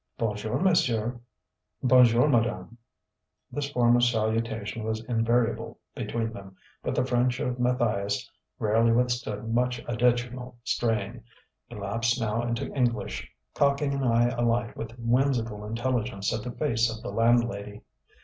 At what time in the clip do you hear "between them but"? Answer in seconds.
5.93-6.95